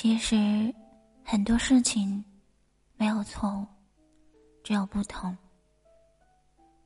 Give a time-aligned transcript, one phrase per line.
[0.00, 0.72] 其实，
[1.24, 2.24] 很多事情
[2.94, 3.66] 没有错误，
[4.62, 5.36] 只有不同。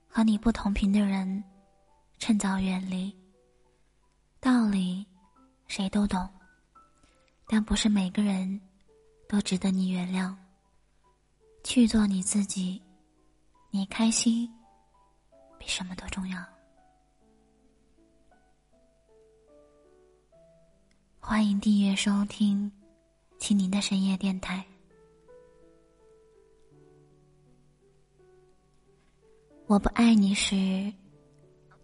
[0.08, 1.44] 和你不同频的人，
[2.18, 3.14] 趁早远离。
[4.40, 5.06] 道理
[5.66, 6.26] 谁都懂，
[7.46, 8.58] 但不是每个人
[9.28, 10.34] 都值得你原谅。
[11.62, 12.80] 去做你自己，
[13.70, 14.50] 你开心
[15.58, 16.42] 比什么都重要。
[21.20, 22.72] 欢迎订阅收听。
[23.42, 24.64] 听您的深夜电台。
[29.66, 30.94] 我不爱你时，你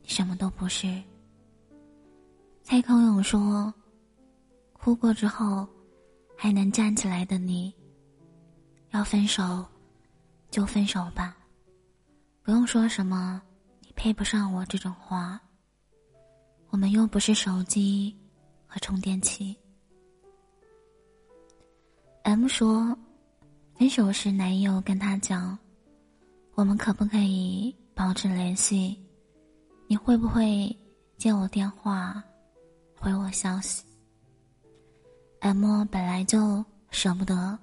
[0.04, 1.02] 什么都不是。
[2.62, 3.74] 蔡康永说
[4.72, 5.66] ：“哭过之后，
[6.36, 7.74] 还能站起来的你，
[8.90, 9.66] 要分手，
[10.52, 11.36] 就分手吧，
[12.44, 13.42] 不用说什么
[13.82, 15.40] ‘你配不上我’这种话。
[16.68, 18.16] 我们又不是手机
[18.64, 19.56] 和充电器。”
[22.28, 22.94] M 说
[23.74, 25.58] ：“分手时，男友跟他讲，
[26.56, 29.02] 我们可不可以保持联系？
[29.86, 30.76] 你会不会
[31.16, 32.22] 接我电话，
[33.00, 33.82] 回我消息
[35.40, 37.58] ？”M 本来就舍不得，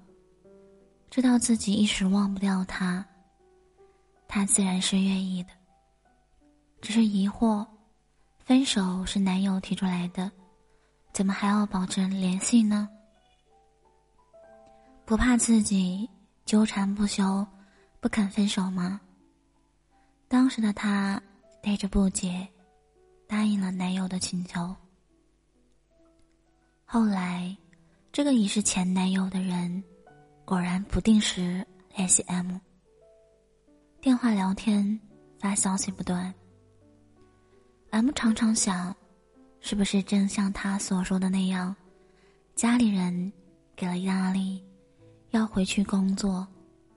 [1.12, 3.06] 知道自己一时忘不掉他，
[4.28, 5.50] 他自然是愿意的，
[6.82, 7.64] 只是疑惑：
[8.44, 10.32] 分手是男友提出来的，
[11.14, 12.90] 怎么还要保持联系呢？
[15.06, 16.10] 不怕自己
[16.46, 17.46] 纠缠不休，
[18.00, 19.00] 不肯分手吗？
[20.28, 21.22] 当时的她
[21.62, 22.48] 带着不解，
[23.28, 24.76] 答应了男友的请求。
[26.86, 27.56] 后来，
[28.12, 29.84] 这个已是前男友的人，
[30.44, 31.64] 果然不定时
[31.96, 32.58] 联系 M，
[34.02, 35.00] 电话聊天，
[35.38, 36.34] 发消息不断。
[37.92, 38.96] M 常常想，
[39.60, 41.76] 是不是真像他所说的那样，
[42.56, 43.32] 家里人
[43.76, 44.64] 给了压力？
[45.36, 46.48] 要回去工作，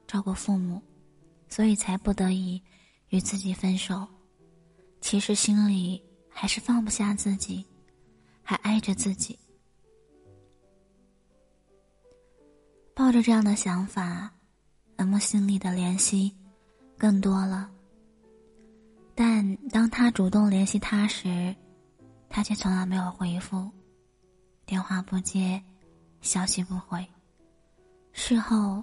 [0.06, 0.80] 照顾父母，
[1.48, 2.62] 所以才不得已
[3.08, 4.06] 与自己分手。
[5.00, 7.64] 其实心里还是放不下自己，
[8.42, 9.38] 还爱着自己。
[12.94, 14.30] 抱着这样的想法，
[14.96, 16.32] 那么心里的联系
[16.96, 17.70] 更多了。
[19.14, 21.54] 但当他主动联系他时，
[22.28, 23.68] 他却从来没有回复，
[24.64, 25.60] 电话不接，
[26.20, 27.04] 消息不回。
[28.12, 28.82] 事后，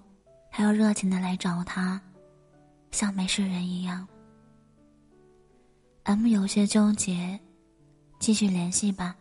[0.50, 2.02] 还要热情的来找他，
[2.92, 4.08] 像没事人一样。
[6.04, 7.40] M 有些纠结，
[8.20, 9.16] 继续联系吧，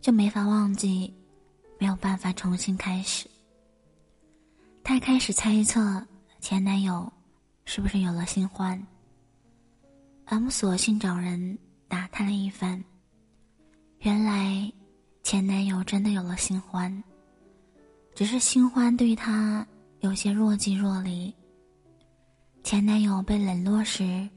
[0.00, 1.12] 就没法忘记，
[1.78, 3.28] 没有办法重新开始。
[4.82, 6.04] 他开始猜测
[6.40, 7.12] 前男友
[7.64, 8.80] 是不是有了新欢。
[10.26, 11.58] M 索性找人
[11.88, 12.82] 打探了一番，
[13.98, 14.72] 原来
[15.22, 17.02] 前男友真的有了新欢。
[18.14, 19.66] 只是新欢对他
[19.98, 21.34] 有些若即若离。
[22.62, 24.28] 前男友被冷落时，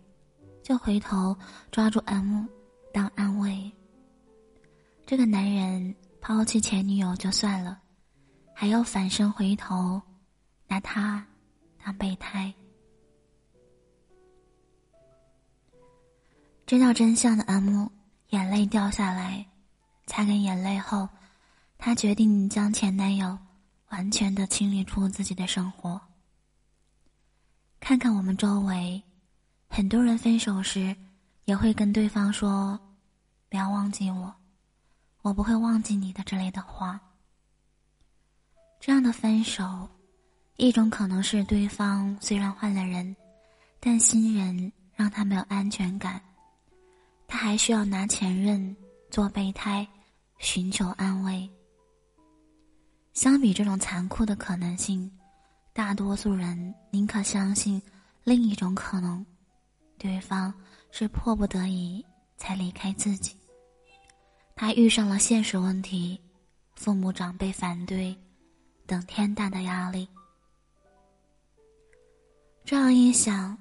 [0.64, 1.36] 就回头
[1.72, 2.46] 抓住 M
[2.92, 3.72] 当安慰。
[5.06, 7.80] 这个男人抛弃前女友就算了，
[8.54, 10.02] 还要反身回头
[10.68, 11.24] 拿他
[11.84, 12.52] 当备胎。
[16.66, 17.88] 知道真相的 M
[18.32, 19.46] 眼泪掉下来，
[20.08, 21.08] 擦干眼泪后，
[21.78, 23.38] 他决定将前男友。
[23.90, 26.00] 完全的清理出自己的生活。
[27.80, 29.02] 看看我们周围，
[29.70, 30.96] 很多人分手时
[31.46, 32.80] 也会跟对方说
[33.50, 34.34] ：“不要忘记我，
[35.22, 37.00] 我不会忘记你的”之类的话。
[38.80, 39.90] 这样的分手，
[40.58, 43.16] 一种可能是对方虽然换了人，
[43.80, 46.22] 但新人让他没有安全感，
[47.28, 48.76] 他还需要拿前任
[49.10, 49.88] 做备胎，
[50.40, 51.50] 寻求安慰。
[53.18, 55.12] 相比这种残酷的可能性，
[55.74, 57.82] 大多数人宁可相信
[58.24, 59.26] 另一种可能：
[59.98, 60.54] 对方
[60.92, 62.06] 是迫不得已
[62.38, 63.36] 才离开自己。
[64.56, 66.22] 他遇上了现实问题，
[66.76, 68.16] 父母长辈反对，
[68.86, 70.08] 等天大的压力。
[72.64, 73.58] 这样一想，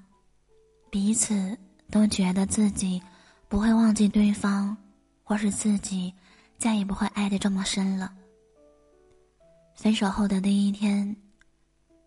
[0.90, 1.58] 彼此
[1.90, 3.00] 都觉得自己
[3.48, 4.76] 不会忘记对方，
[5.24, 6.12] 或是自己
[6.58, 8.12] 再也不会爱得这么深了。
[9.76, 11.14] 分手后的第一天，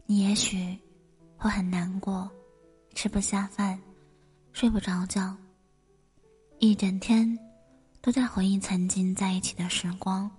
[0.08, 0.76] 你也许
[1.38, 2.30] 会很难过，
[2.96, 3.80] 吃不下饭，
[4.52, 5.38] 睡不着觉，
[6.58, 7.38] 一整天
[8.02, 10.30] 都在回忆曾经在一起的时光，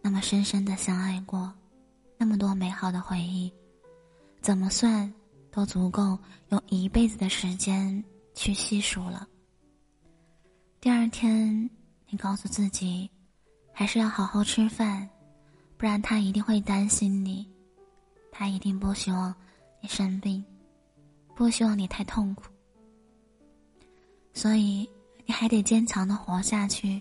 [0.00, 1.52] 那么深深的相爱过，
[2.16, 3.52] 那么多美好的回忆，
[4.40, 5.12] 怎么算
[5.50, 6.16] 都足够
[6.50, 8.02] 用一辈子的时间
[8.32, 9.26] 去细数了。
[10.80, 11.68] 第二天，
[12.08, 13.10] 你告诉自己，
[13.72, 15.06] 还是要好好吃饭。
[15.78, 17.48] 不然他一定会担心你，
[18.32, 19.32] 他一定不希望
[19.80, 20.44] 你生病，
[21.36, 22.44] 不希望你太痛苦。
[24.34, 24.90] 所以
[25.24, 27.00] 你还得坚强的活下去，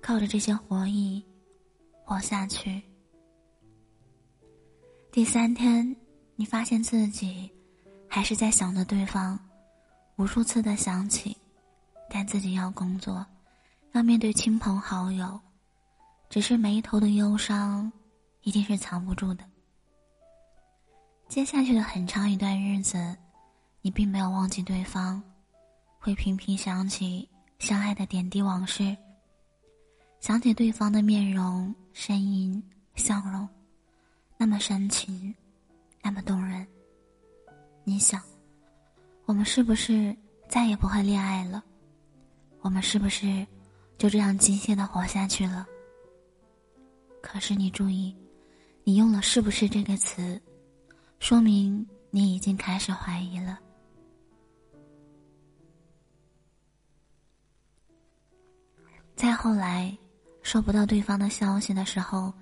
[0.00, 1.24] 靠着这些活意
[2.04, 2.82] 活下去。
[5.12, 5.94] 第三天，
[6.34, 7.48] 你发现自己
[8.08, 9.38] 还是在想着对方，
[10.16, 11.36] 无数次的想起，
[12.10, 13.24] 但自己要工作，
[13.92, 15.40] 要面对亲朋好友。
[16.32, 17.92] 只是眉头的忧伤，
[18.40, 19.44] 一定是藏不住的。
[21.28, 23.14] 接下去的很长一段日子，
[23.82, 25.22] 你并没有忘记对方，
[25.98, 28.96] 会频频想起相爱的点滴往事，
[30.20, 32.62] 想起对方的面容、声音、
[32.94, 33.46] 笑容，
[34.38, 35.34] 那么深情，
[36.00, 36.66] 那么动人。
[37.84, 38.22] 你想，
[39.26, 40.16] 我们是不是
[40.48, 41.62] 再也不会恋爱了？
[42.62, 43.46] 我们是不是
[43.98, 45.66] 就这样机械的活下去了？
[47.22, 48.14] 可是你注意，
[48.84, 50.38] 你用了“是不是”这个词，
[51.20, 53.58] 说明你已经开始怀疑了。
[59.14, 59.96] 再后来，
[60.42, 62.32] 收不到对方的消息的时候，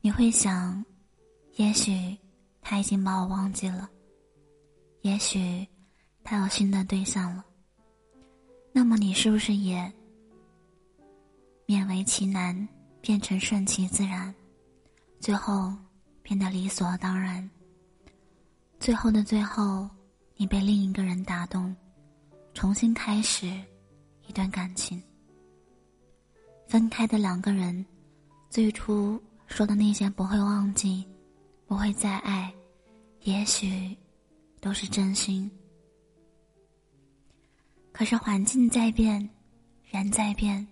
[0.00, 0.84] 你会想，
[1.54, 2.18] 也许
[2.60, 3.88] 他已经把我忘记了，
[5.02, 5.66] 也许
[6.24, 7.44] 他有新的对象了。
[8.72, 9.90] 那么你是不是也
[11.66, 12.68] 勉为其难？
[13.08, 14.34] 变成顺其自然，
[15.18, 15.74] 最后
[16.22, 17.48] 变得理所当然。
[18.78, 19.88] 最后的最后，
[20.36, 21.74] 你被另一个人打动，
[22.52, 23.46] 重新开始
[24.26, 25.02] 一段感情。
[26.66, 27.82] 分开的两个人，
[28.50, 31.02] 最初说的那些不会忘记，
[31.66, 32.52] 不会再爱，
[33.22, 33.96] 也许
[34.60, 35.50] 都是真心。
[37.90, 39.26] 可是环境在变，
[39.86, 40.68] 人在变。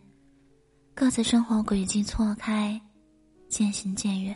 [0.98, 2.80] 各自生活轨迹错开，
[3.50, 4.34] 渐行渐远，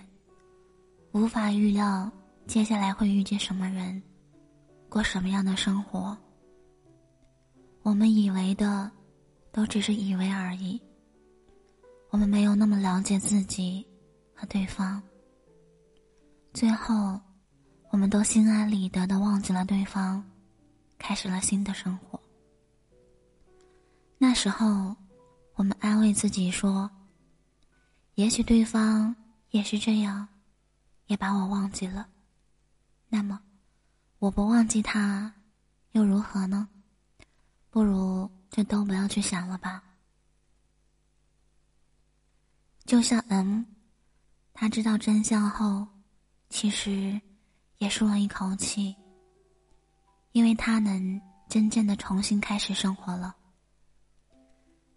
[1.12, 2.12] 无法预料
[2.46, 4.00] 接下来会遇见什么人，
[4.86, 6.14] 过什么样的生活。
[7.82, 8.92] 我们以为的，
[9.50, 10.78] 都只是以为而已。
[12.10, 13.82] 我们没有那么了解自己
[14.34, 15.02] 和对方。
[16.52, 17.18] 最后，
[17.88, 20.22] 我们都心安理得的忘记了对方，
[20.98, 22.20] 开始了新的生活。
[24.18, 24.94] 那时候。
[25.60, 26.90] 我们安慰自己说
[28.16, 29.14] ：“也许对方
[29.50, 30.26] 也是这样，
[31.06, 32.08] 也把我忘记了。
[33.10, 33.38] 那么，
[34.20, 35.34] 我不忘记他，
[35.92, 36.66] 又如何呢？
[37.68, 39.84] 不如就都不要去想了吧。”
[42.86, 43.64] 就像 M，
[44.54, 45.86] 他知道真相后，
[46.48, 47.20] 其实
[47.76, 48.96] 也舒了一口气，
[50.32, 51.20] 因为他能
[51.50, 53.36] 真正的重新开始生活了。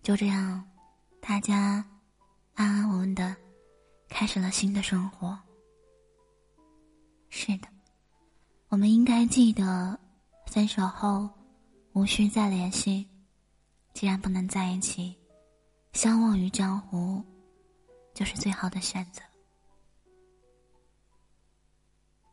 [0.04, 0.62] 就这样，
[1.22, 1.84] 大家
[2.56, 3.34] 安安稳稳的
[4.10, 5.40] 开始了新的生活。
[7.30, 7.68] 是的，
[8.68, 9.98] 我们应该记得，
[10.48, 11.30] 分手后
[11.94, 13.08] 无需再联系。
[13.94, 15.16] 既然不能在一起，
[15.94, 17.24] 相忘于江湖
[18.14, 19.22] 就是最好的选择。